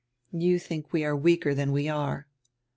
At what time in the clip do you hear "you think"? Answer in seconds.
0.31-0.91